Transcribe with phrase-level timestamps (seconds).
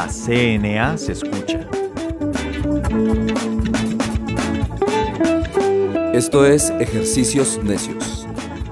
[0.00, 1.68] La CNA se escucha.
[6.14, 8.26] Esto es Ejercicios Necios,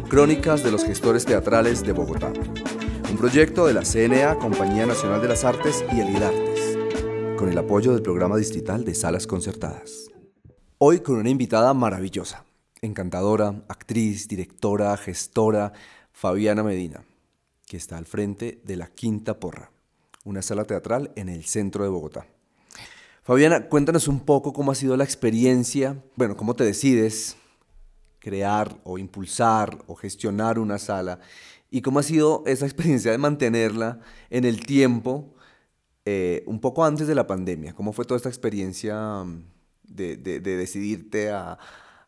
[0.08, 2.32] Crónicas de los Gestores Teatrales de Bogotá,
[3.10, 6.78] un proyecto de la CNA, Compañía Nacional de las Artes y el IDARTES,
[7.36, 10.08] con el apoyo del Programa Distrital de Salas Concertadas.
[10.78, 12.46] Hoy con una invitada maravillosa,
[12.80, 15.74] encantadora, actriz, directora, gestora,
[16.10, 17.04] Fabiana Medina,
[17.66, 19.72] que está al frente de la Quinta Porra,
[20.28, 22.26] una sala teatral en el centro de Bogotá.
[23.22, 27.36] Fabiana, cuéntanos un poco cómo ha sido la experiencia, bueno, cómo te decides
[28.18, 31.20] crear o impulsar o gestionar una sala
[31.70, 35.34] y cómo ha sido esa experiencia de mantenerla en el tiempo
[36.04, 37.74] eh, un poco antes de la pandemia.
[37.74, 39.44] ¿Cómo fue toda esta experiencia mm,
[39.84, 41.58] de, de decidirte a,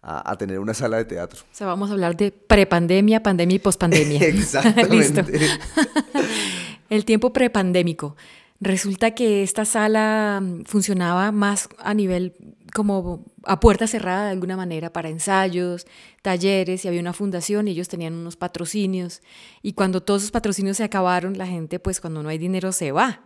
[0.02, 1.40] a, tener una sala de teatro.
[1.42, 4.20] O sea, vamos a hablar de prepandemia, pandemia y pospandemia.
[4.26, 5.24] Exactamente.
[6.90, 8.16] El tiempo prepandémico.
[8.60, 12.34] Resulta que esta sala mm, funcionaba más a nivel
[12.74, 15.86] como a puerta cerrada de alguna manera para ensayos,
[16.20, 19.22] talleres y había una fundación y ellos tenían unos patrocinios
[19.62, 22.92] y cuando todos esos patrocinios se acabaron, la gente pues cuando no hay dinero se
[22.92, 23.22] va.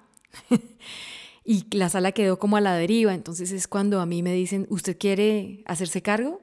[1.45, 4.67] y la sala quedó como a la deriva, entonces es cuando a mí me dicen,
[4.71, 6.43] ¿usted quiere hacerse cargo?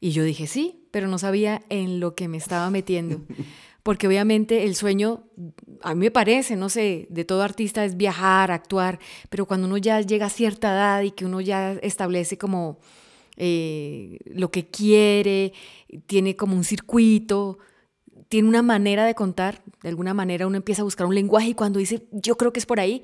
[0.00, 3.20] Y yo dije sí, pero no sabía en lo que me estaba metiendo.
[3.82, 5.24] Porque obviamente el sueño,
[5.82, 8.98] a mí me parece, no sé, de todo artista es viajar, actuar,
[9.30, 12.78] pero cuando uno ya llega a cierta edad y que uno ya establece como
[13.36, 15.52] eh, lo que quiere,
[16.06, 17.58] tiene como un circuito,
[18.28, 21.54] tiene una manera de contar, de alguna manera uno empieza a buscar un lenguaje y
[21.54, 23.02] cuando dice, yo creo que es por ahí,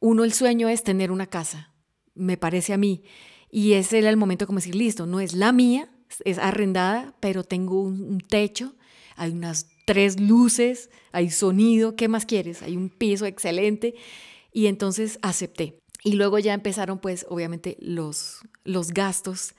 [0.00, 1.72] uno el sueño es tener una casa,
[2.14, 3.02] me parece a mí.
[3.50, 5.88] Y ese era el momento como decir, listo, no es la mía,
[6.24, 8.74] es arrendada, pero tengo un, techo,
[9.16, 12.62] hay unas tres luces, hay sonido, ¿qué más quieres?
[12.62, 13.94] Hay un piso excelente.
[14.52, 15.80] Y entonces acepté.
[16.04, 19.54] Y luego ya empezaron pues obviamente los, los gastos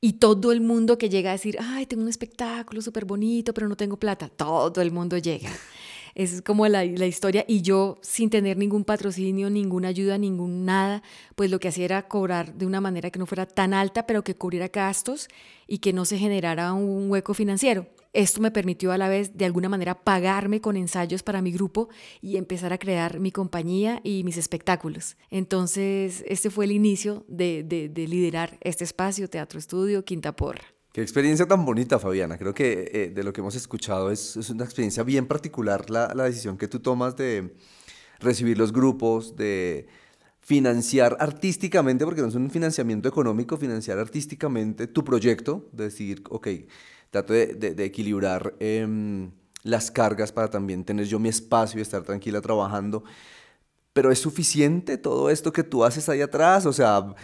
[0.00, 3.68] y todo el mundo que llega a decir, ay, tengo un espectáculo súper bonito, pero
[3.68, 5.50] no tengo plata, todo el mundo llega.
[6.14, 7.44] Esa es como la, la, historia.
[7.48, 11.02] Y yo, sin tener ningún patrocinio, ninguna ayuda, ningún nada,
[11.36, 14.22] pues lo que hacía era cobrar de una manera que no fuera tan alta, pero
[14.22, 15.28] que cubriera gastos
[15.66, 17.86] y que no se generara un hueco financiero.
[18.14, 21.88] Esto me permitió a la vez, de alguna manera, pagarme con ensayos para mi grupo
[22.22, 25.16] y empezar a crear mi compañía y mis espectáculos.
[25.30, 30.62] Entonces, este fue el inicio de, de, de liderar este espacio, Teatro Estudio, Quinta Porra.
[30.92, 32.38] Qué experiencia tan bonita, Fabiana.
[32.38, 36.14] Creo que eh, de lo que hemos escuchado es, es una experiencia bien particular la,
[36.14, 37.56] la, decisión que tú tomas de
[38.20, 39.88] recibir los grupos, de
[40.44, 46.48] financiar artísticamente, porque no es un financiamiento económico, financiar artísticamente tu proyecto, decir, ok,
[47.10, 48.86] trato de, de, equilibrar eh,
[49.62, 53.04] las cargas para también tener yo mi espacio y estar tranquila trabajando.
[53.94, 57.14] Pero es suficiente todo esto que tú haces ahí atrás, o sea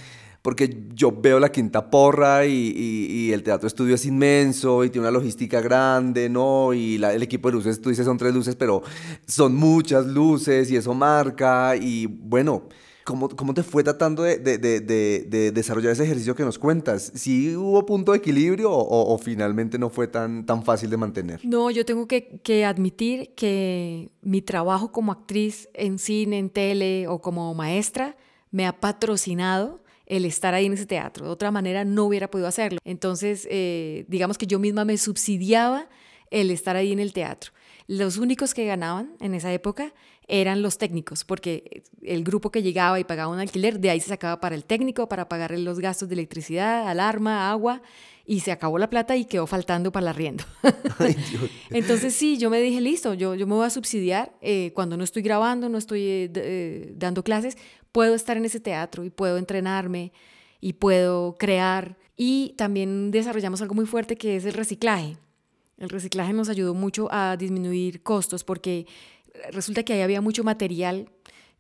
[0.43, 5.19] porque yo veo la quinta porra y, el teatro estudio es inmenso y tiene una
[5.19, 6.73] logística grande, ¿no?
[6.73, 8.83] Y el equipo de luces, tú dices son tres luces, pero
[9.27, 12.69] son muchas luces y eso marca y bueno.
[13.05, 17.13] ¿Cómo, ¿Cómo, te fue tratando de, de, de, desarrollar ese ejercicio que nos cuentas?
[17.15, 21.41] ¿Sí hubo punto de equilibrio o, o, finalmente no fue tan, tan fácil de mantener?
[21.45, 27.09] No, yo tengo que, que, admitir que mi trabajo como actriz en cine, en tele
[27.09, 28.17] o como maestra
[28.51, 31.27] me ha patrocinado el estar ahí en ese teatro.
[31.27, 32.81] De otra manera no hubiera podido hacerlo.
[32.85, 35.89] Entonces, eh, digamos que yo misma me subsidiaba
[36.31, 37.53] el estar ahí en el teatro.
[37.91, 39.93] Los únicos que ganaban en esa época
[40.29, 44.11] eran los técnicos, porque el grupo que llegaba y pagaba un alquiler, de ahí se
[44.11, 47.83] sacaba para el técnico, para pagar los gastos de electricidad, alarma, agua,
[48.25, 50.45] y se acabó la plata y quedó faltando para el arriendo.
[51.71, 55.03] Entonces sí, yo me dije, listo, yo, yo me voy a subsidiar eh, cuando no
[55.03, 57.59] estoy grabando, no estoy eh, dando clases,
[57.91, 60.13] puedo estar en ese teatro y puedo entrenarme
[60.61, 61.99] y puedo crear.
[62.17, 65.17] Y también desarrollamos algo muy fuerte que es el reciclaje.
[65.81, 68.87] El reciclaje nos ayudó mucho a disminuir costos porque
[69.51, 71.11] resulta que ahí había mucho material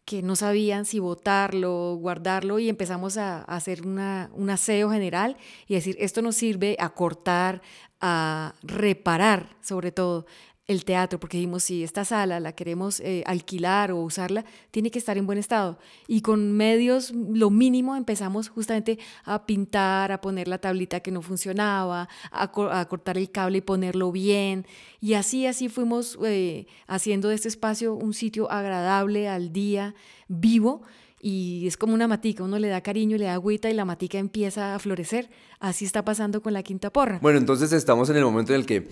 [0.04, 5.96] que no sabían si botarlo, guardarlo y empezamos a, hacer un aseo general y decir,
[5.98, 7.62] esto nos sirve a cortar,
[8.00, 10.26] a reparar sobre todo
[10.70, 15.00] el teatro, porque dijimos, si esta sala la queremos eh, alquilar o usarla, tiene que
[15.00, 15.78] estar en buen estado.
[16.06, 21.22] Y con medios, lo mínimo, empezamos justamente a pintar, a poner la tablita que no
[21.22, 24.64] funcionaba, a, cortar el cable y ponerlo bien.
[25.00, 29.96] Y así, así fuimos eh, haciendo de este espacio un sitio agradable al día,
[30.28, 30.82] vivo.
[31.20, 34.18] Y es como una matica, uno le da cariño, le da agüita y la matica
[34.18, 35.30] empieza a florecer.
[35.58, 37.18] Así está pasando con la quinta porra.
[37.20, 38.88] Bueno, entonces estamos en el momento en el que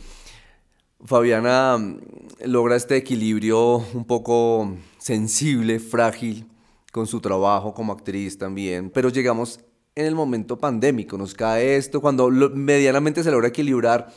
[1.04, 2.00] Fabiana mm,
[2.46, 6.46] logra este equilibrio un poco sensible, frágil,
[6.92, 9.60] con su trabajo como actriz también, pero llegamos
[9.94, 14.12] en el momento pandémico, nos cae esto, cuando medianamente se logra equilibrar,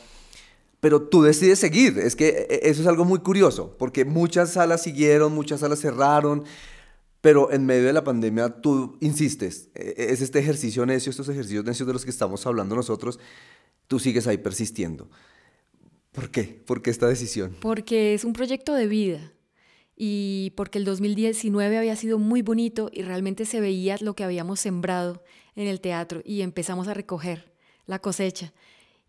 [0.80, 4.54] pero tú decides seguir, es que e, e, eso es algo muy curioso, porque muchas
[4.54, 6.44] salas siguieron, muchas salas cerraron,
[7.20, 11.66] pero en medio de la pandemia tú insistes, e, es este ejercicio necio, estos ejercicios
[11.66, 13.20] necios de los que estamos hablando nosotros,
[13.88, 15.10] tú sigues ahí persistiendo.
[16.12, 16.44] ¿Por qué?
[16.44, 17.56] ¿Por qué esta decisión?
[17.62, 19.34] Porque es un proyecto de vida
[19.96, 24.60] y porque el 2019 había sido muy bonito y realmente se veía lo que habíamos
[24.60, 25.24] sembrado
[25.56, 27.54] en el teatro y empezamos a recoger
[27.86, 28.54] la cosecha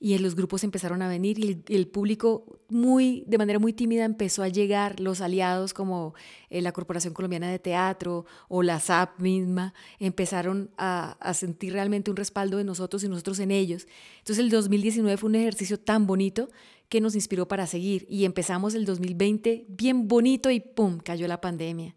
[0.05, 4.43] y los grupos empezaron a venir y el, público muy de manera muy tímida empezó
[4.43, 6.15] a llegar los aliados como
[6.51, 12.11] eh, la Corporación Colombiana de Teatro o la SAP misma empezaron a, a, sentir realmente
[12.11, 13.87] un respaldo de nosotros y nosotros en ellos.
[14.19, 16.51] Entonces el 2019 fue un ejercicio tan bonito
[16.89, 21.41] que nos inspiró para seguir y empezamos el 2020 bien bonito y pum cayó la
[21.41, 21.95] pandemia.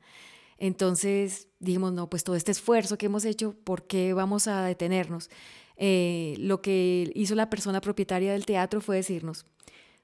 [0.60, 5.32] Entonces dijimos no pues todo este esfuerzo que hemos hecho por qué vamos a detenernos
[5.78, 9.46] eh, lo que hizo la persona propietaria del teatro fue decirnos,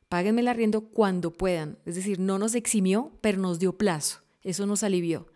[0.10, 1.78] páguenme el arriendo cuando puedan.
[1.86, 4.20] Es decir, no nos eximió, pero nos dio plazo.
[4.44, 5.28] Eso nos alivió.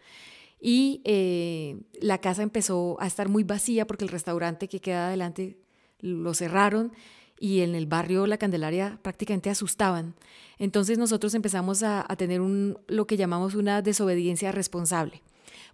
[0.60, 5.58] Y eh, la casa empezó a estar muy vacía porque el restaurante que queda adelante
[6.00, 6.92] lo cerraron
[7.40, 10.16] y en el barrio La Candelaria prácticamente asustaban.
[10.58, 15.22] Entonces nosotros empezamos a, tener un, lo que llamamos una desobediencia responsable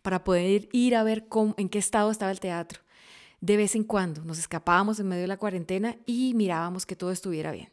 [0.01, 1.25] para poder ir a ver
[1.57, 2.81] en qué estado estaba el teatro
[3.41, 4.23] de vez en cuando.
[4.23, 7.69] Nos escapábamos en medio de la cuarentena y mirábamos que todo estuviera bien.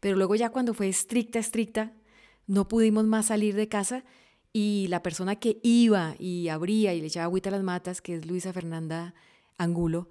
[0.00, 1.92] Pero luego ya cuando fue estricta, estricta,
[2.46, 4.04] no pudimos más salir de casa
[4.52, 8.16] y la persona que iba y abría y le echaba agüita a las matas, que
[8.16, 9.14] es Luisa Fernanda
[9.56, 10.10] Angulo,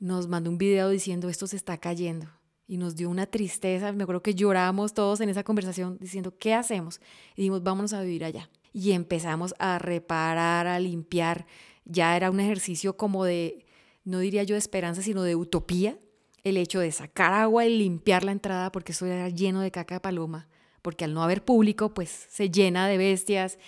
[0.00, 2.28] nos mandó un video diciendo esto se está cayendo.
[2.68, 6.54] Y nos dio una tristeza, me acuerdo que lloramos todos en esa conversación diciendo, ¿qué
[6.54, 7.00] hacemos?
[7.34, 8.48] Y dijimos, vámonos a vivir allá.
[8.72, 11.46] Y empezamos a reparar, a limpiar.
[11.84, 13.61] Ya era un ejercicio como de
[14.04, 15.98] no diría yo de esperanza, sino de utopía,
[16.44, 19.96] el hecho de sacar agua y limpiar la entrada porque eso era lleno de caca
[19.96, 20.48] de paloma,
[20.82, 23.58] porque al no haber público, pues se llena de bestias,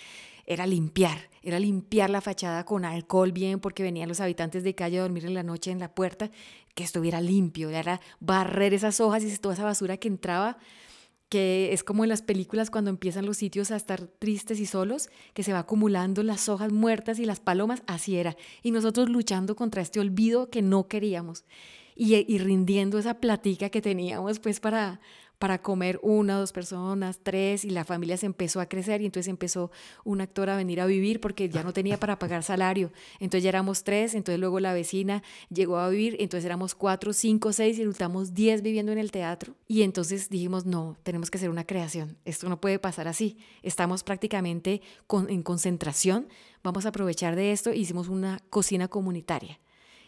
[0.45, 4.99] era limpiar, era limpiar la fachada con alcohol bien porque venían los habitantes de calle
[4.99, 6.29] a dormir en la noche en la puerta,
[6.75, 10.57] que estuviera limpio, era barrer esas hojas y toda esa basura que entraba
[11.29, 15.09] que es como en las películas cuando empiezan los sitios a estar tristes y solos,
[15.33, 18.35] que se va acumulando las hojas muertas y las palomas, así era.
[18.61, 21.45] Y nosotros luchando contra este olvido que no queríamos
[21.95, 24.99] y, y rindiendo esa platica que teníamos pues para,
[25.39, 29.29] para comer una, dos personas, tres, y la familia se empezó a crecer y entonces
[29.29, 29.71] empezó
[30.03, 32.91] un actor a venir a vivir porque ya no tenía para pagar salario.
[33.19, 37.53] Entonces ya éramos tres, entonces luego la vecina llegó a vivir, entonces éramos cuatro, cinco,
[37.53, 39.55] seis y resultamos diez viviendo en el teatro.
[39.67, 44.03] Y entonces dijimos, no, tenemos que hacer una creación, esto no puede pasar así, estamos
[44.03, 44.81] prácticamente
[45.27, 46.27] en concentración,
[46.63, 49.59] vamos a aprovechar de esto, hicimos una cocina comunitaria.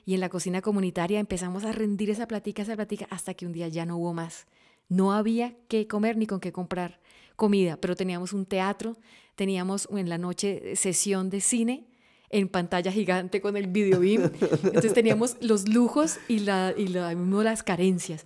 [0.06, 3.52] Y en la cocina comunitaria empezamos a rendir esa platica, esa platica, hasta que un
[3.52, 4.48] día ya no hubo más.
[4.90, 7.00] No había que comer ni con qué comprar
[7.36, 8.98] comida, pero teníamos un teatro,
[9.36, 11.88] teníamos en la noche sesión de cine
[12.30, 14.32] en pantalla gigante con el video beam.
[14.64, 18.26] Entonces teníamos los lujos y las carencias.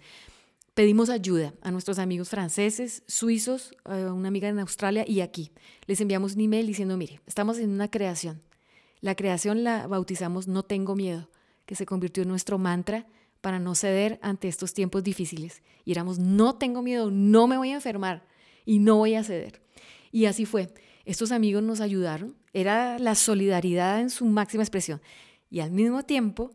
[0.74, 5.52] Pedimos ayuda a nuestros amigos franceses, suizos, a una amiga en Australia y aquí.
[5.86, 8.42] Les enviamos un email diciendo, mire, estamos en una creación.
[9.02, 11.30] La creación la bautizamos No tengo miedo,
[11.66, 13.06] que se convirtió en nuestro mantra
[13.42, 15.62] para no ceder ante estos tiempos difíciles.
[15.84, 18.26] Y éramos, no tengo miedo, no me voy a enfermar
[18.66, 19.62] y no voy a ceder.
[20.12, 20.74] Y así fue.
[21.06, 22.38] Estos amigos nos ayudaron.
[22.54, 25.02] Era la solidaridad en su máxima expresión.
[25.50, 26.52] Y al mismo tiempo,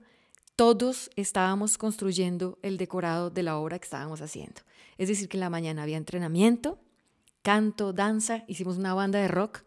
[0.54, 4.62] todos estábamos construyendo el decorado de la obra que estábamos haciendo.
[4.96, 6.78] Es decir, que en la mañana había entrenamiento,
[7.42, 9.64] canto, danza, hicimos una banda de rock.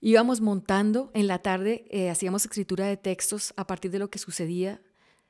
[0.00, 4.18] Íbamos montando, en la tarde eh, hacíamos escritura de textos a partir de lo que
[4.18, 4.80] sucedía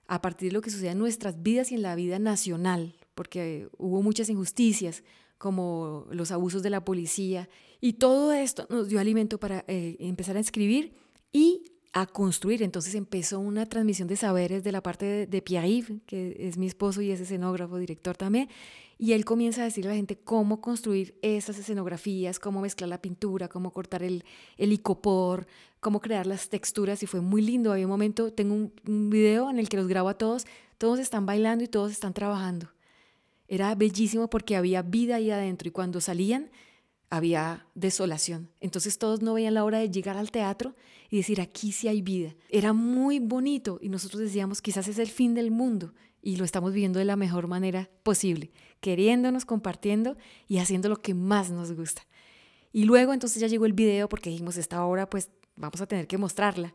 [0.07, 3.69] a partir de lo que sucede en nuestras vidas y en la vida nacional, porque
[3.79, 5.05] hubo muchas injusticias,
[5.39, 7.49] como los abusos de la policía,
[7.81, 10.93] y todo esto nos dio alimento para eh, empezar a escribir
[11.33, 12.63] y a construir.
[12.63, 16.67] Entonces empezó una transmisión de saberes de la parte de, de Pierre-Yves, que es mi
[16.67, 18.49] esposo y es escenógrafo, director también,
[19.03, 23.03] y él comienza a decirle a la gente cómo construir esas escenografías, cómo mezclar la
[23.03, 24.25] pintura, cómo cortar el,
[24.59, 25.49] el icopor,
[25.81, 27.73] cómo crear las texturas y fue muy lindo.
[27.73, 30.47] Había un momento, tengo un, un video en el que los grabo a todos,
[30.79, 32.69] todos están bailando y todos están trabajando.
[33.49, 36.53] Era bellísimo porque había vida ahí adentro y cuando salían
[37.11, 38.51] había desolación.
[38.61, 40.77] Entonces todos no veían la hora de llegar al teatro
[41.11, 42.37] y decir, aquí sí hay vida.
[42.51, 45.93] Era muy bonito y nosotros decíamos, quizás es el fin del mundo
[46.23, 50.17] y lo estamos viviendo de la mejor manera posible, queriéndonos, compartiendo
[50.49, 52.03] y haciendo lo que más nos gusta.
[52.73, 56.07] Y luego entonces ya llegó el video porque dijimos, esta obra pues vamos a tener
[56.07, 56.75] que mostrarla.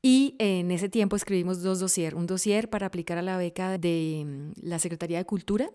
[0.00, 4.24] Y en ese tiempo escribimos dos dossier, un dossier para aplicar a la beca de
[4.24, 5.70] mm, la Secretaría de Cultura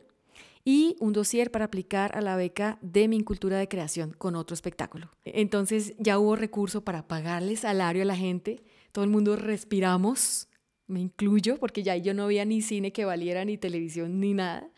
[0.64, 4.54] y un dossier para aplicar a la beca de Mi Cultura de Creación con otro
[4.54, 5.10] espectáculo.
[5.26, 10.48] Entonces ya hubo recurso para pagarle salario a la gente, todo el mundo respiramos,
[10.94, 14.70] me incluyo, porque ya yo no había ni cine que valiera, ni televisión, ni nada.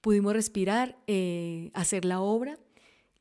[0.00, 2.58] Pudimos respirar, eh, hacer la obra.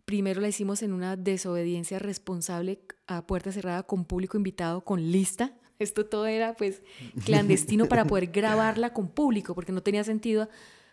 [0.06, 5.54] Primero la hicimos en una desobediencia responsable a puerta cerrada con público invitado, con lista.
[5.80, 6.84] Esto todo era pues
[7.26, 10.50] clandestino para poder grabarla con público, porque no tenía sentido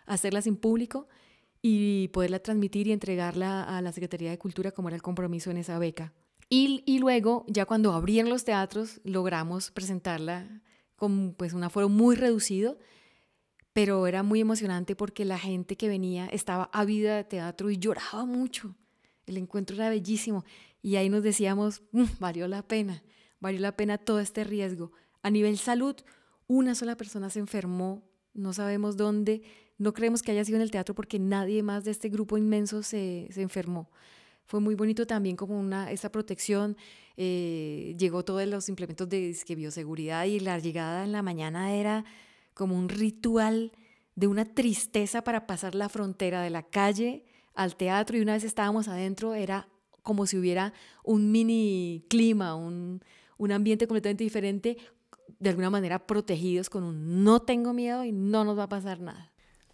[0.06, 1.08] hacerla sin público
[1.62, 5.58] y poderla transmitir y entregarla a la Secretaría de Cultura como era el compromiso en
[5.58, 6.12] esa beca.
[6.48, 10.62] Y, y luego, ya cuando abrían los teatros, logramos presentarla
[11.00, 12.78] con pues, un aforo muy reducido,
[13.72, 18.26] pero era muy emocionante porque la gente que venía estaba ávida de teatro y lloraba
[18.26, 18.76] mucho.
[19.24, 20.44] El encuentro era bellísimo
[20.82, 23.02] y ahí nos decíamos, mm, valió la pena,
[23.40, 24.92] valió la pena todo este riesgo.
[25.22, 25.96] A nivel salud,
[26.46, 29.40] una sola persona se enfermó, no sabemos dónde,
[29.78, 32.82] no creemos que haya sido en el teatro porque nadie más de este grupo inmenso
[32.82, 33.90] se, se enfermó.
[34.50, 36.76] Fue muy bonito también como una, protección.
[37.16, 42.04] Eh, llegó todos los implementos de bioseguridad y la llegada en la mañana era
[42.52, 43.70] como un ritual
[44.16, 48.42] de una tristeza para pasar la frontera de la calle al teatro y una vez
[48.42, 49.68] estábamos adentro era
[50.02, 50.72] como si hubiera
[51.04, 53.04] un mini clima, un,
[53.38, 54.78] un ambiente completamente diferente,
[55.38, 58.98] de alguna manera protegidos con un no tengo miedo y no nos va a pasar
[58.98, 59.29] nada.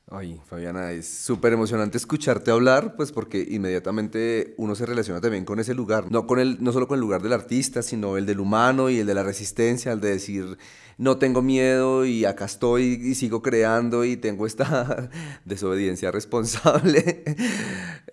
[0.08, 5.58] Ay, Fabiana, es súper emocionante escucharte hablar, pues porque inmediatamente uno se relaciona también con
[5.58, 8.38] ese lugar, no, con el, no solo con el lugar del artista, sino el del
[8.38, 10.58] humano y el de la resistencia, el de decir,
[10.96, 15.10] no tengo miedo y acá estoy y sigo creando y tengo esta
[15.44, 17.24] desobediencia responsable.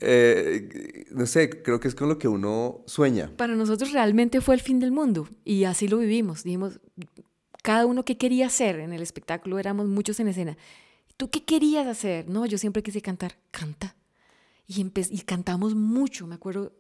[0.05, 3.31] Eh, no sé, creo que es con lo que uno sueña.
[3.37, 6.43] Para nosotros realmente fue el fin del mundo y así lo vivimos.
[6.43, 6.81] Dijimos,
[7.61, 10.57] cada uno que quería hacer en el espectáculo, éramos muchos en escena
[11.17, 12.27] ¿Tú qué querías hacer?
[12.27, 13.37] No, yo siempre quise cantar.
[13.51, 13.95] Canta.
[14.67, 16.73] Y, y cantamos mucho, me acuerdo.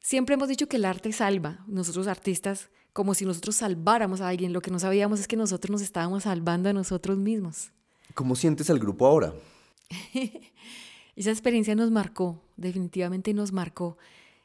[0.00, 1.64] Siempre hemos dicho que el arte salva.
[1.66, 4.52] Nosotros artistas, como si nosotros salváramos a alguien.
[4.52, 7.72] Lo que no sabíamos es que nosotros nos estábamos salvando a nosotros mismos.
[8.14, 9.34] ¿Cómo sientes al grupo ahora?
[11.16, 13.98] Esa experiencia nos marcó, definitivamente nos marcó.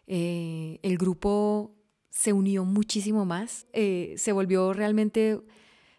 [0.08, 1.76] Eh, el grupo
[2.10, 5.40] se unió muchísimo más, eh, se volvió realmente,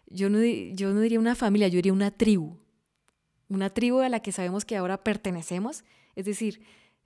[0.07, 2.57] yo no, yo no diría una familia, yo diría una tribu
[3.49, 5.83] una tribu a la que sabemos que ahora pertenecemos,
[6.15, 6.61] es decir,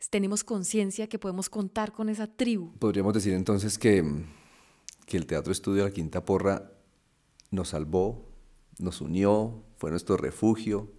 [0.10, 2.72] tenemos conciencia que podemos contar con esa tribu.
[2.80, 4.04] Podríamos decir entonces que,
[5.06, 6.72] que el Teatro Estudio de la Quinta Porra
[7.52, 8.30] nos salvó,
[8.78, 10.92] nos unió, fue nuestro refugio,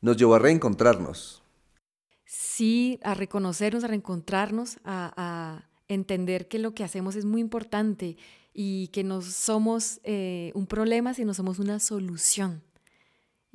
[0.00, 1.42] nos llevó a reencontrarnos.
[2.26, 8.16] Sí, a reconocernos, a reencontrarnos, a, entender que lo que hacemos es muy importante
[8.54, 12.62] y que no somos eh, un problema, sino somos una solución.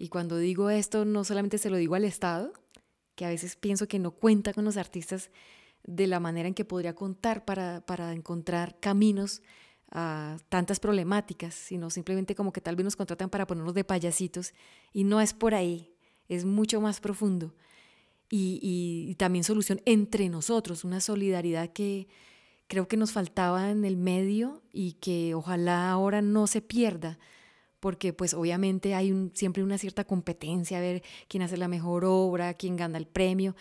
[0.02, 2.54] Y cuando digo esto, no solamente se lo digo al Estado,
[3.16, 5.30] que a veces pienso que no cuenta con los artistas
[5.84, 9.42] de la manera en que podría contar para, para encontrar caminos
[9.92, 14.54] a tantas problemáticas, sino simplemente como que tal vez nos contratan para ponernos de payasitos
[14.94, 15.92] y no es por ahí,
[16.30, 17.54] es mucho más profundo.
[18.30, 18.62] Y,
[19.10, 22.08] y, también solución entre nosotros, una solidaridad que
[22.68, 27.20] creo que nos faltaba en el medio y que ojalá ahora no se pierda
[27.80, 32.54] porque pues obviamente hay siempre una cierta competencia a ver quién hace la mejor obra,
[32.54, 33.56] quién gana el premio,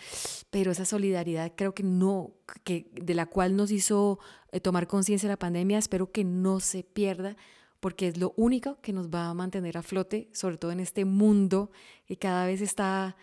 [0.49, 2.33] pero esa solidaridad creo que no,
[2.63, 4.19] que de la cual nos hizo
[4.51, 7.37] eh, tomar conciencia la pandemia, espero que no se pierda
[7.79, 11.05] porque es lo único que nos va a mantener a flote, sobre todo en este
[11.05, 11.71] mundo
[12.05, 13.15] que cada vez está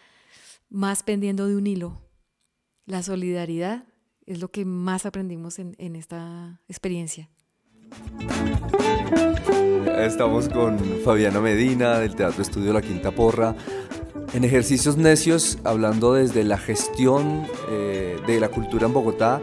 [0.68, 2.00] más pendiendo de un hilo.
[2.86, 3.84] La solidaridad
[4.24, 7.28] es lo que más aprendimos en, en esta experiencia.
[9.96, 13.56] Estamos con Fabiana Medina del Teatro Estudio La Quinta Porra.
[14.34, 19.40] En ejercicios necios, hablando desde la gestión eh, de la cultura en Bogotá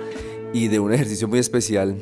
[0.53, 1.97] y de un ejercicio muy especial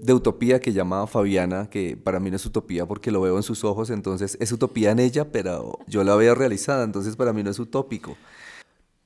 [0.00, 3.42] de utopía que llama Fabiana, que para mí no es utopía porque lo veo en
[3.42, 7.42] sus ojos, entonces es utopía en ella, pero yo la veo realizada, entonces para mí
[7.42, 8.16] no es utópico.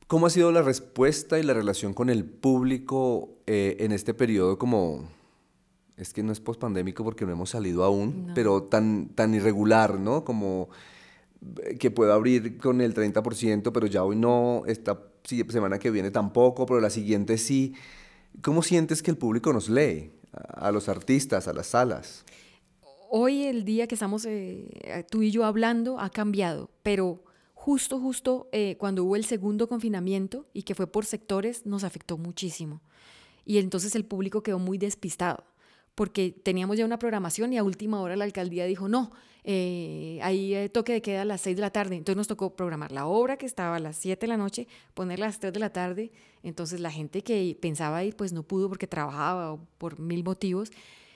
[0.07, 4.59] ¿Cómo ha sido la respuesta y la relación con el público eh, en este periodo
[4.59, 5.09] como
[5.97, 10.25] es que no es pospandémico porque no hemos salido aún, pero tan, tan irregular, ¿no?
[10.25, 10.69] Como
[11.79, 16.67] que puedo abrir con el 30%, pero ya hoy no, esta semana que viene tampoco,
[16.67, 17.75] pero la siguiente sí.
[18.43, 20.13] ¿Cómo sientes que el público nos lee?
[20.33, 22.25] A los artistas, a las salas.
[23.09, 27.25] Hoy el día que estamos eh, tú y yo hablando ha cambiado, pero
[27.55, 32.19] justo, justo eh, cuando hubo el segundo confinamiento y que fue por sectores, nos afectó
[32.19, 32.83] muchísimo.
[33.47, 35.45] Y entonces el público quedó muy despistado
[35.97, 39.11] porque teníamos ya una programación y a última hora la alcaldía dijo, no,
[39.45, 41.97] eh, ahí eh, toque de queda a las 6 de la tarde.
[41.97, 45.25] Entonces nos tocó programar la obra que estaba a las 7 de la noche, ponerla
[45.25, 46.13] a las 3 de la tarde.
[46.43, 50.71] Entonces la gente que pensaba ir pues no pudo porque trabajaba o por mil motivos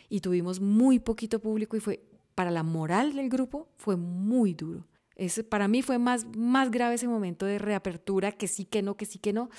[0.09, 2.01] y tuvimos muy poquito público y fue,
[2.35, 4.87] para la moral del grupo, fue muy duro.
[5.15, 8.97] Ese, para mí fue más, más grave ese momento de reapertura, que sí, que no,
[8.97, 9.51] que sí, que no.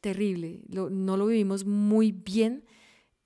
[0.00, 0.62] Terrible.
[0.68, 2.64] no lo vivimos muy bien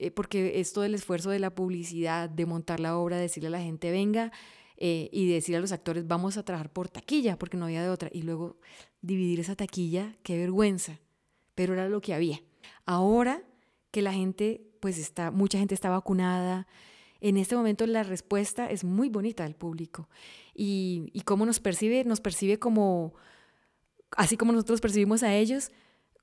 [0.03, 3.61] eh, porque esto del esfuerzo de la publicidad, de montar la obra, decirle a la
[3.61, 4.33] gente venga
[4.77, 7.89] eh, y decir a los actores vamos a trabajar por taquilla, porque no había de
[7.89, 8.59] otra, y luego
[9.01, 10.99] dividir esa taquilla, qué vergüenza,
[11.55, 12.43] pero era lo que había.
[12.85, 13.43] Ahora
[13.91, 16.67] que la gente, pues está, mucha gente está vacunada,
[17.21, 20.09] en este momento la respuesta es muy bonita del público.
[20.55, 23.15] Y, y cómo nos percibe, nos percibe como,
[24.17, 25.71] así como nosotros percibimos a ellos,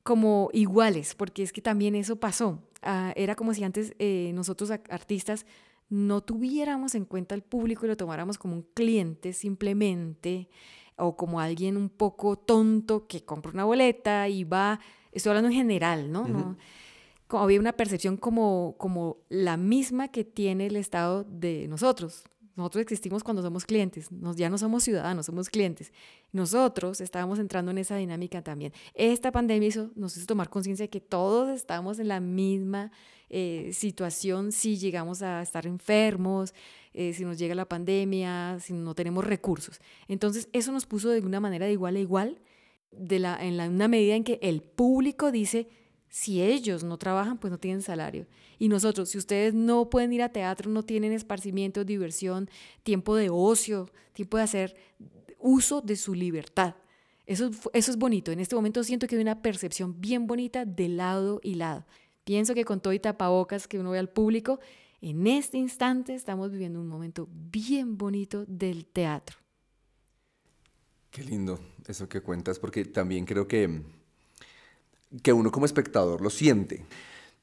[0.03, 2.60] como iguales, porque es que también eso pasó.
[2.82, 5.46] Ah, era como si antes eh, nosotros artistas
[5.89, 10.50] no tuviéramos en cuenta al público y lo tomáramos como un cliente simplemente
[10.98, 14.79] o como alguien un poco tonto que compra una boleta y va,
[15.12, 16.27] estoy hablando en general, ¿no?
[16.27, 16.58] ¿no?
[17.27, 22.24] Como había una percepción como, como la misma que tiene el Estado de nosotros.
[22.59, 25.93] Nosotros existimos cuando somos clientes, nos, ya no somos ciudadanos, somos clientes.
[26.33, 28.73] Nosotros estábamos entrando en esa dinámica también.
[28.93, 32.91] Esta pandemia nos hizo tomar conciencia de que todos estamos en la misma
[33.29, 36.53] eh, situación si llegamos a estar enfermos,
[36.93, 39.79] eh, si nos llega la pandemia, si no tenemos recursos.
[40.09, 42.41] Entonces, eso nos puso de una manera de igual a igual,
[42.91, 45.69] de la, en la, una medida en que el público dice,
[46.09, 48.25] si ellos no trabajan, pues no tienen salario.
[48.57, 52.49] Y nosotros, si ustedes no pueden ir a teatro, no tienen esparcimiento, diversión,
[52.83, 54.75] tiempo de ocio, tiempo de hacer
[55.37, 56.75] uso de su libertad.
[57.25, 58.31] Eso, eso es bonito.
[58.31, 61.85] En este momento siento que hay una percepción bien bonita de lado y lado.
[62.23, 64.59] Pienso que con todo y tapabocas que uno ve al público,
[65.01, 69.37] en este instante estamos viviendo un momento bien bonito del teatro.
[71.11, 73.81] Qué lindo eso que cuentas, porque también creo que
[75.24, 76.85] que uno como espectador lo siente.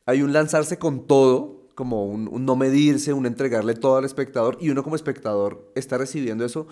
[0.04, 4.70] Hay un lanzarse con todo, como un, no medirse, un entregarle todo al espectador y
[4.70, 6.68] uno como espectador está recibiendo eso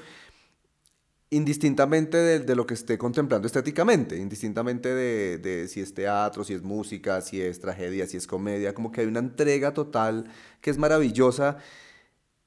[1.31, 6.63] indistintamente de, lo que esté contemplando estéticamente, indistintamente de, de, si es teatro, si es
[6.63, 10.27] música, si es tragedia, si es comedia, como que hay una entrega total
[10.61, 11.57] que es maravillosa,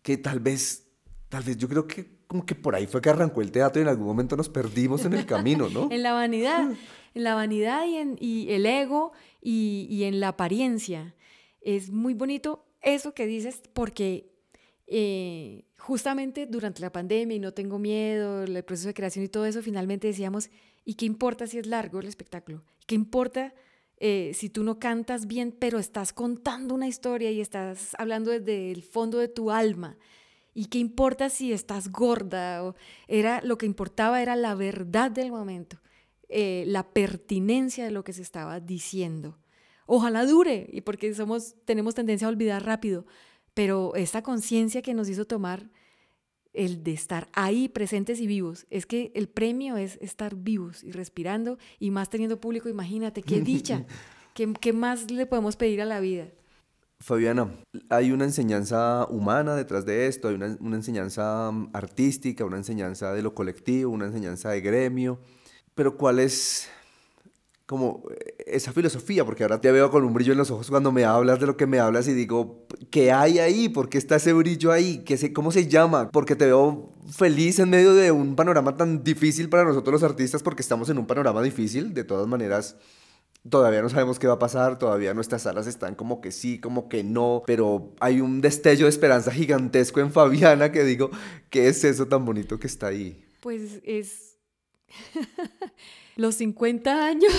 [0.03, 0.85] que tal vez,
[1.27, 3.83] tal vez yo creo que como que por ahí fue que arrancó el teatro y
[3.83, 5.87] en algún momento nos perdimos en el camino, ¿no?
[5.91, 6.69] en la vanidad
[7.17, 11.15] en la vanidad y en el ego y, en la apariencia.
[11.61, 14.29] Es muy bonito eso que dices porque
[14.85, 19.45] eh, justamente durante la pandemia y no tengo miedo, el proceso de creación y todo
[19.45, 20.49] eso, finalmente decíamos,
[20.85, 22.63] ¿y qué importa si es largo el espectáculo?
[22.85, 23.53] ¿Qué importa
[23.97, 28.71] eh, si tú no cantas bien, pero estás contando una historia y estás hablando desde
[28.71, 29.97] el fondo de tu alma?
[30.53, 32.75] ¿Y qué importa si estás gorda?
[33.07, 35.77] era, lo que importaba era la verdad del momento.
[36.29, 39.37] Eh, la pertinencia de lo que se estaba diciendo.
[39.85, 43.05] Ojalá dure, y porque somos, tenemos tendencia a olvidar rápido,
[43.53, 45.69] pero esta conciencia que nos hizo tomar
[46.53, 50.91] el de estar ahí presentes y vivos, es que el premio es estar vivos y
[50.91, 53.85] respirando y más teniendo público, imagínate, qué dicha,
[54.33, 56.27] ¿Qué, qué más le podemos pedir a la vida.
[56.99, 57.51] Fabiana,
[57.89, 63.13] hay una enseñanza humana detrás de esto, hay una, una, enseñanza mm, artística, una enseñanza
[63.13, 65.19] de lo colectivo, una enseñanza de gremio.
[65.77, 66.67] Pero ¿cuál es
[67.67, 68.01] como
[68.47, 69.23] esa filosofía?
[69.23, 71.55] Porque ahora te veo con un brillo en los ojos cuando me hablas de lo
[71.55, 73.69] que me hablas y digo, ¿qué hay ahí?
[73.69, 75.03] ¿Por qué está ese brillo ahí?
[75.05, 76.09] ¿Qué sé, ¿Cómo se llama?
[76.09, 80.41] Porque te veo feliz en medio de un panorama tan difícil para nosotros los artistas
[80.41, 81.93] porque estamos en un panorama difícil.
[81.93, 82.75] De todas maneras,
[83.47, 86.89] Todavía no sabemos qué va a pasar, todavía nuestras alas están como que sí, como
[86.89, 91.11] que no, pero hay un destello de esperanza gigantesco en Fabiana que digo,
[91.49, 93.23] ¿qué es eso tan bonito que está ahí?
[93.39, 94.36] Pues es
[96.15, 97.33] Los 50 años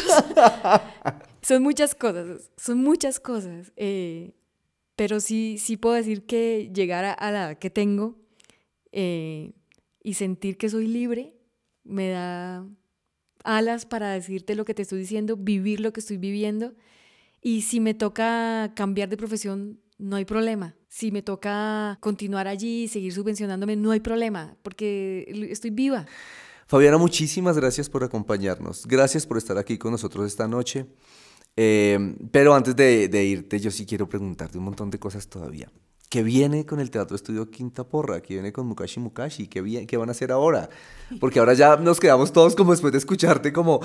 [1.42, 3.72] son muchas cosas, son muchas cosas.
[3.76, 4.34] Eh,
[4.96, 8.16] pero sí, sí puedo decir que llegar a, la edad que tengo
[8.92, 9.52] eh,
[10.02, 11.34] y sentir que soy libre
[11.84, 12.66] me da
[13.44, 16.74] alas para decirte lo que te estoy diciendo, vivir lo que estoy viviendo.
[17.40, 20.74] Y si me toca cambiar de profesión, no hay problema.
[20.88, 26.06] Si me toca continuar allí, seguir subvencionándome, no hay problema, porque estoy viva.
[26.68, 28.86] Fabiana, muchísimas gracias por acompañarnos.
[28.86, 30.84] Gracias por estar aquí con nosotros esta noche.
[31.56, 35.72] Eh, pero antes de, irte, yo sí quiero preguntarte un montón de cosas todavía.
[36.10, 38.20] ¿Qué viene con el Teatro Estudio Quinta Porra?
[38.20, 39.46] ¿Qué viene con Mukashi Mukashi?
[39.46, 40.68] ¿Qué, ¿Qué van a hacer ahora?
[41.20, 43.80] Porque ahora ya nos quedamos todos como después de escucharte como...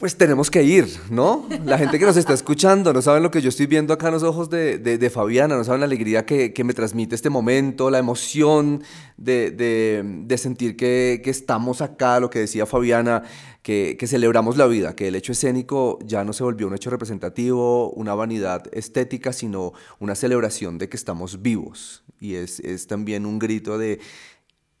[0.00, 1.46] Pues tenemos que ir, ¿no?
[1.66, 4.14] La gente que nos está escuchando no saben lo que yo estoy viendo acá en
[4.14, 7.90] los ojos de, de, Fabiana, no saben la alegría que, que, me transmite este momento,
[7.90, 8.82] la emoción
[9.18, 13.24] de, de sentir que, que, estamos acá, lo que decía Fabiana,
[13.62, 17.90] que, celebramos la vida, que el hecho escénico ya no se volvió un hecho representativo,
[17.90, 22.04] una vanidad estética, sino una celebración de que estamos vivos.
[22.18, 24.00] Y es, es también un grito de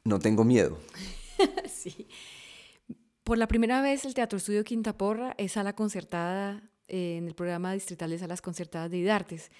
[0.02, 0.78] no tengo miedo.
[1.70, 2.08] sí.
[3.30, 7.34] Por la primera vez el Teatro Estudio Quinta Porra es sala concertada eh, en el
[7.36, 9.52] programa distrital de salas concertadas de IDARTES.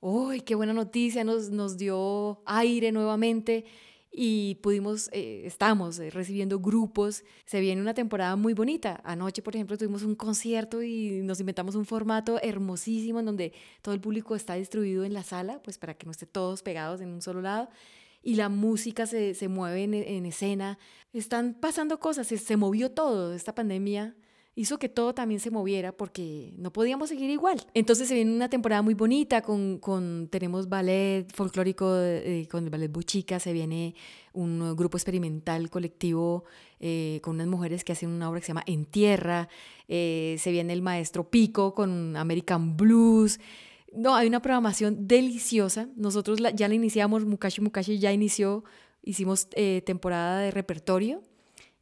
[0.00, 1.22] ¡Uy, qué buena noticia!
[1.22, 3.66] Nos, nos dio aire nuevamente
[4.10, 7.22] y pudimos, eh, estamos eh, recibiendo grupos.
[7.44, 9.02] Se viene una temporada muy bonita.
[9.04, 13.94] Anoche, por ejemplo, tuvimos un concierto y nos inventamos un formato hermosísimo en donde todo
[13.94, 17.10] el público está distribuido en la sala, pues para que no esté todos pegados en
[17.10, 17.68] un solo lado
[18.22, 20.78] y la música se, se mueve en, en, escena.
[21.12, 23.34] Están pasando cosas, se, se movió todo.
[23.34, 24.14] Esta pandemia
[24.54, 27.64] hizo que todo también se moviera porque no podíamos seguir igual.
[27.74, 32.70] Entonces se viene una temporada muy bonita con, con tenemos ballet folclórico eh, con el
[32.70, 33.94] ballet Buchica, se viene
[34.34, 36.44] un grupo experimental colectivo
[36.80, 39.48] eh, con unas mujeres que hacen una obra que se llama En Tierra,
[39.88, 43.40] eh, se viene el maestro Pico con American Blues.
[43.94, 45.88] No, hay una programación deliciosa.
[45.96, 48.64] Nosotros ya la iniciamos, Mukashi Mukashi ya inició,
[49.02, 51.22] hicimos eh, temporada de repertorio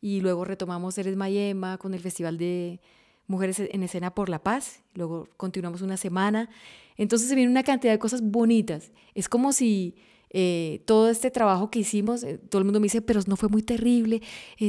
[0.01, 2.81] y luego retomamos Eres Mayema con el Festival de
[3.27, 4.83] Mujeres en Escena por la Paz.
[4.94, 6.49] Luego continuamos una semana.
[6.96, 8.90] Entonces se viene una cantidad de cosas bonitas.
[9.14, 9.94] Es como si
[10.31, 13.49] eh, todo este trabajo que hicimos, eh, todo el mundo me dice, pero no fue
[13.49, 14.20] muy terrible,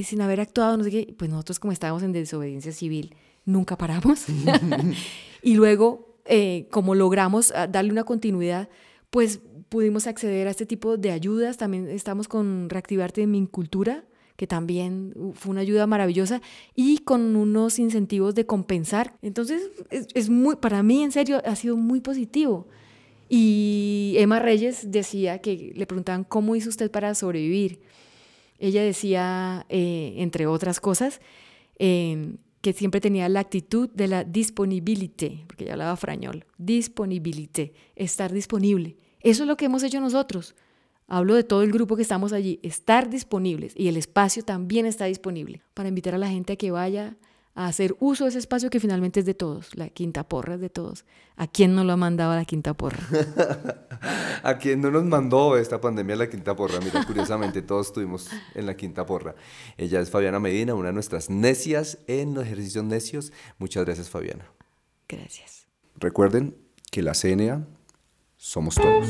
[0.04, 1.16] sin haber actuado, no sé qué.
[1.18, 4.26] Pues nosotros como estábamos en desobediencia civil, nunca paramos.
[5.42, 8.70] y luego eh, como logramos ah, darle una continuidad,
[9.10, 11.58] pues pudimos acceder a este tipo de ayudas.
[11.58, 14.04] También estamos con Reactivarte en mi cultura,
[14.36, 16.42] que también uh, fue una ayuda maravillosa,
[16.76, 19.14] y con unos incentivos de compensar.
[19.22, 22.68] Entonces, es, muy, para mí, en serio, ha sido muy positivo.
[23.30, 27.80] Y Emma Reyes decía que le preguntaban, ¿cómo hizo usted para sobrevivir?
[28.60, 31.22] Ella decía, eh, entre otras cosas,
[31.80, 38.32] eh, que siempre tenía la actitud de la disponibilité, porque ya hablaba frañol, disponibilité, estar
[38.32, 38.98] disponible.
[39.20, 40.56] Eso es lo que hemos hecho nosotros.
[41.08, 45.06] Hablo de todo el grupo que estamos allí, estar disponibles y el espacio también está
[45.06, 47.18] disponible para invitar a la gente a que vaya
[47.54, 50.62] a hacer uso de ese espacio que finalmente es de todos, la quinta porra es
[50.62, 51.06] de todos.
[51.36, 53.00] ¿A quién no lo ha mandado a la quinta porra?
[54.44, 56.80] ¿A quién no nos mandó esta pandemia a la quinta porra?
[56.80, 59.36] Mira, curiosamente todos estuvimos en la quinta porra.
[59.78, 63.34] Ella es Fabiana Medina, una de nuestras necias en los ejercicios necios.
[63.58, 64.46] Muchas gracias, Fabiana.
[65.08, 65.68] Gracias.
[65.96, 66.56] Recuerden
[66.90, 67.68] que la CNA
[68.38, 69.10] somos todos.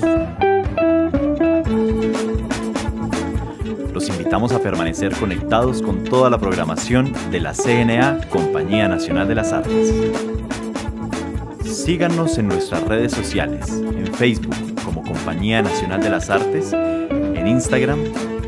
[4.32, 9.52] Invitamos a permanecer conectados con toda la programación de la CNA, Compañía Nacional de las
[9.52, 9.94] Artes.
[11.65, 18.00] Síganos en nuestras redes sociales, en Facebook como Compañía Nacional de las Artes, en Instagram